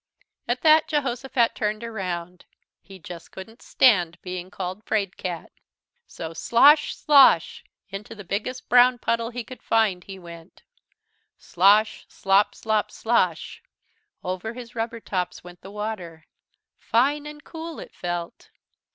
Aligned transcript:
At 0.47 0.61
that 0.63 0.87
Jehosophat 0.87 1.53
turned 1.53 1.83
around. 1.83 2.45
He 2.81 2.97
just 2.97 3.31
couldn't 3.31 3.61
stand 3.61 4.17
being 4.23 4.49
called 4.49 4.83
"'fraidcat." 4.83 5.51
So 6.07 6.33
slosh, 6.33 6.95
slosh, 6.95 7.63
into 7.89 8.15
the 8.15 8.23
biggest 8.23 8.67
brown 8.67 8.97
puddle 8.97 9.29
he 9.29 9.43
could 9.43 9.61
find 9.61 10.03
he 10.03 10.17
went. 10.17 10.63
Slosh, 11.37 12.05
slop, 12.09 12.55
slop, 12.55 12.89
slosh! 12.89 13.61
Over 14.23 14.53
his 14.53 14.73
rubber 14.73 15.01
tops 15.01 15.43
went 15.43 15.61
the 15.61 15.69
water. 15.69 16.25
Fine 16.79 17.27
and 17.27 17.43
cool 17.43 17.77
it 17.79 17.93
felt. 17.93 18.49